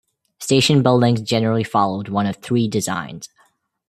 [0.39, 3.29] Station buildings generally followed one of three designs.